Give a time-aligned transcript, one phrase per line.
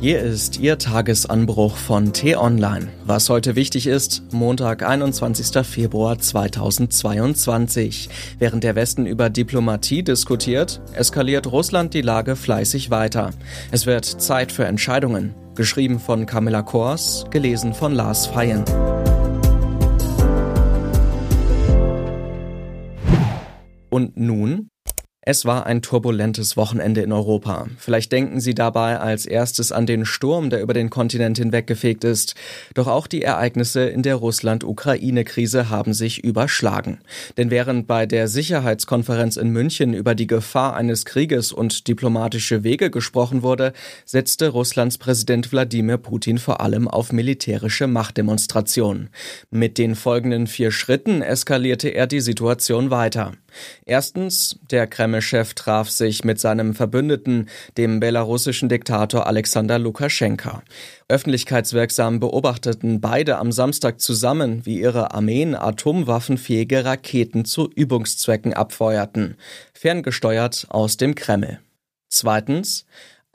[0.00, 2.86] Hier ist Ihr Tagesanbruch von T-Online.
[3.04, 5.66] Was heute wichtig ist, Montag, 21.
[5.66, 8.08] Februar 2022.
[8.38, 13.30] Während der Westen über Diplomatie diskutiert, eskaliert Russland die Lage fleißig weiter.
[13.72, 15.34] Es wird Zeit für Entscheidungen.
[15.56, 18.64] Geschrieben von Camilla Kors, gelesen von Lars Feyen.
[23.90, 24.70] Und nun?
[25.30, 27.66] Es war ein turbulentes Wochenende in Europa.
[27.76, 32.34] Vielleicht denken Sie dabei als erstes an den Sturm, der über den Kontinent hinweggefegt ist.
[32.72, 37.00] Doch auch die Ereignisse in der Russland-Ukraine-Krise haben sich überschlagen.
[37.36, 42.90] Denn während bei der Sicherheitskonferenz in München über die Gefahr eines Krieges und diplomatische Wege
[42.90, 43.74] gesprochen wurde,
[44.06, 49.10] setzte Russlands Präsident Wladimir Putin vor allem auf militärische Machtdemonstrationen.
[49.50, 53.32] Mit den folgenden vier Schritten eskalierte er die Situation weiter.
[53.84, 60.62] Erstens, der Kreml-Chef traf sich mit seinem Verbündeten, dem belarussischen Diktator Alexander Lukaschenka.
[61.08, 69.36] Öffentlichkeitswirksam beobachteten beide am Samstag zusammen, wie ihre Armeen atomwaffenfähige Raketen zu Übungszwecken abfeuerten,
[69.72, 71.60] ferngesteuert aus dem Kreml.
[72.10, 72.86] Zweitens,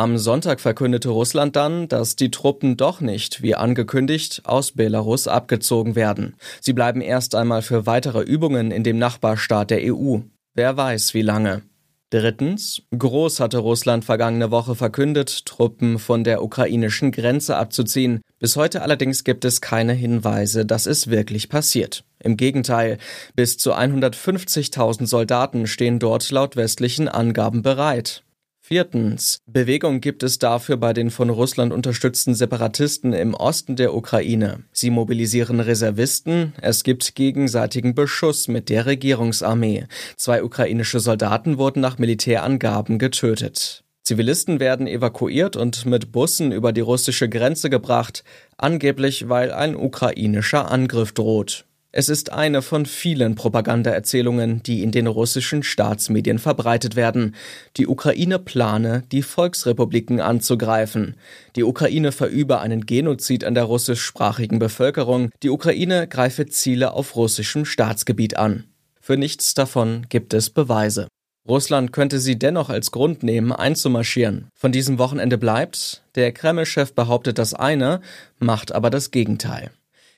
[0.00, 5.94] am Sonntag verkündete Russland dann, dass die Truppen doch nicht, wie angekündigt, aus Belarus abgezogen
[5.94, 6.36] werden.
[6.62, 10.20] Sie bleiben erst einmal für weitere Übungen in dem Nachbarstaat der EU.
[10.54, 11.62] Wer weiß, wie lange.
[12.08, 18.22] Drittens, groß hatte Russland vergangene Woche verkündet, Truppen von der ukrainischen Grenze abzuziehen.
[18.38, 22.04] Bis heute allerdings gibt es keine Hinweise, dass es wirklich passiert.
[22.18, 22.96] Im Gegenteil,
[23.36, 28.24] bis zu 150.000 Soldaten stehen dort laut westlichen Angaben bereit.
[28.72, 29.38] Viertens.
[29.46, 34.62] Bewegung gibt es dafür bei den von Russland unterstützten Separatisten im Osten der Ukraine.
[34.70, 39.86] Sie mobilisieren Reservisten, es gibt gegenseitigen Beschuss mit der Regierungsarmee.
[40.16, 43.82] Zwei ukrainische Soldaten wurden nach Militärangaben getötet.
[44.04, 48.22] Zivilisten werden evakuiert und mit Bussen über die russische Grenze gebracht,
[48.56, 51.64] angeblich weil ein ukrainischer Angriff droht.
[51.92, 57.34] Es ist eine von vielen Propagandaerzählungen, die in den russischen Staatsmedien verbreitet werden.
[57.76, 61.16] Die Ukraine plane, die Volksrepubliken anzugreifen.
[61.56, 65.30] Die Ukraine verübe einen Genozid an der russischsprachigen Bevölkerung.
[65.42, 68.66] Die Ukraine greife Ziele auf russischem Staatsgebiet an.
[69.00, 71.08] Für nichts davon gibt es Beweise.
[71.48, 74.46] Russland könnte sie dennoch als Grund nehmen, einzumarschieren.
[74.54, 78.00] Von diesem Wochenende bleibt, der Kreml-Chef behauptet das eine,
[78.38, 79.72] macht aber das Gegenteil.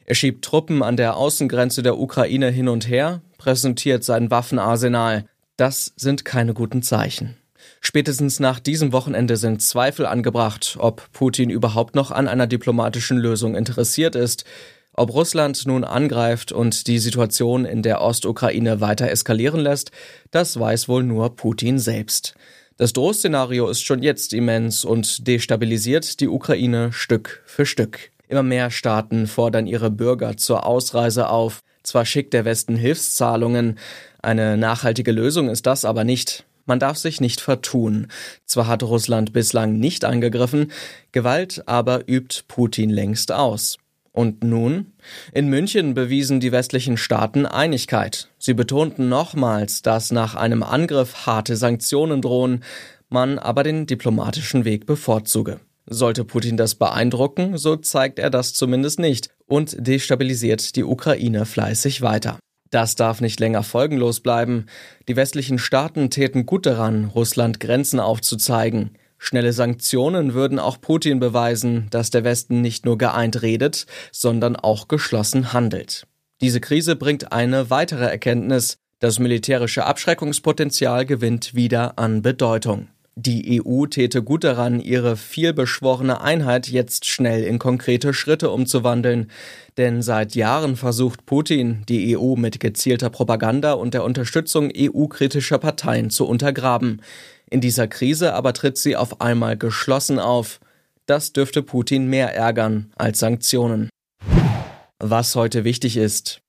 [0.07, 5.27] Er schiebt Truppen an der Außengrenze der Ukraine hin und her, präsentiert sein Waffenarsenal.
[5.57, 7.37] Das sind keine guten Zeichen.
[7.81, 13.55] Spätestens nach diesem Wochenende sind Zweifel angebracht, ob Putin überhaupt noch an einer diplomatischen Lösung
[13.55, 14.45] interessiert ist.
[14.95, 19.91] Ob Russland nun angreift und die Situation in der Ostukraine weiter eskalieren lässt,
[20.31, 22.35] das weiß wohl nur Putin selbst.
[22.77, 28.12] Das Drohszenario ist schon jetzt immens und destabilisiert die Ukraine Stück für Stück.
[28.33, 31.63] Immer mehr Staaten fordern ihre Bürger zur Ausreise auf.
[31.83, 33.79] Zwar schickt der Westen Hilfszahlungen,
[34.23, 36.47] eine nachhaltige Lösung ist das aber nicht.
[36.65, 38.07] Man darf sich nicht vertun.
[38.47, 40.73] Zwar hat Russland bislang nicht angegriffen,
[41.13, 43.77] Gewalt aber übt Putin längst aus.
[44.13, 44.95] Und nun?
[45.35, 48.31] In München bewiesen die westlichen Staaten Einigkeit.
[48.39, 52.65] Sie betonten nochmals, dass nach einem Angriff harte Sanktionen drohen,
[53.11, 55.61] man aber den diplomatischen Weg bevorzuge.
[55.87, 62.03] Sollte Putin das beeindrucken, so zeigt er das zumindest nicht und destabilisiert die Ukraine fleißig
[62.03, 62.39] weiter.
[62.71, 64.67] Das darf nicht länger folgenlos bleiben.
[65.07, 68.97] Die westlichen Staaten täten gut daran, Russland Grenzen aufzuzeigen.
[69.19, 74.89] Schnelle Sanktionen würden auch Putin beweisen, dass der Westen nicht nur geeint redet, sondern auch
[74.89, 76.07] geschlossen handelt.
[76.41, 78.79] Diese Krise bringt eine weitere Erkenntnis.
[78.99, 82.89] Das militärische Abschreckungspotenzial gewinnt wieder an Bedeutung.
[83.15, 89.31] Die EU täte gut daran, ihre vielbeschworene Einheit jetzt schnell in konkrete Schritte umzuwandeln.
[89.77, 96.09] Denn seit Jahren versucht Putin, die EU mit gezielter Propaganda und der Unterstützung EU-kritischer Parteien
[96.09, 97.03] zu untergraben.
[97.51, 100.59] In dieser Krise aber tritt sie auf einmal geschlossen auf.
[101.05, 103.91] Das dürfte Putin mehr ärgern als Sanktionen.
[104.99, 106.41] Was heute wichtig ist.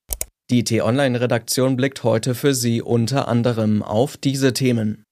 [0.50, 5.04] Die T-Online-Redaktion blickt heute für Sie unter anderem auf diese Themen.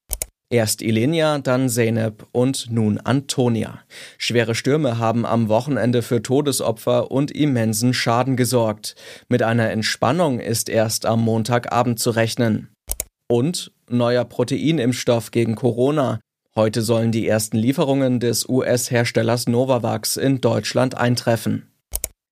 [0.51, 3.79] Erst Ilenia, dann Zeynep und nun Antonia.
[4.17, 8.95] Schwere Stürme haben am Wochenende für Todesopfer und immensen Schaden gesorgt.
[9.29, 12.67] Mit einer Entspannung ist erst am Montagabend zu rechnen.
[13.27, 16.19] Und neuer Proteinimpfstoff gegen Corona.
[16.53, 21.71] Heute sollen die ersten Lieferungen des US-Herstellers Novavax in Deutschland eintreffen.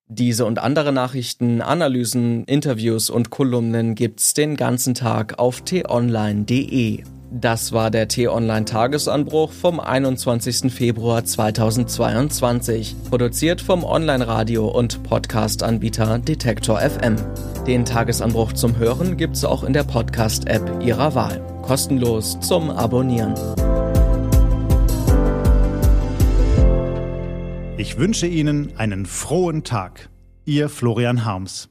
[0.09, 7.03] Diese und andere Nachrichten, Analysen, Interviews und Kolumnen gibt's den ganzen Tag auf t-online.de.
[7.31, 10.73] Das war der T-Online-Tagesanbruch vom 21.
[10.73, 17.17] Februar 2022, produziert vom Online-Radio- und Podcast-Anbieter Detektor FM.
[17.67, 21.39] Den Tagesanbruch zum Hören gibt's auch in der Podcast-App Ihrer Wahl.
[21.61, 23.35] Kostenlos zum Abonnieren.
[27.77, 30.09] Ich wünsche Ihnen einen frohen Tag.
[30.45, 31.69] Ihr Florian Harms.